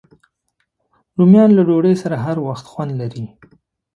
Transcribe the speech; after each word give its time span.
رومیان 1.17 1.49
له 1.57 1.61
ډوډۍ 1.67 1.95
سره 2.03 2.15
هر 2.25 2.37
وخت 2.47 2.65
خوند 2.71 2.91
لري 3.01 3.25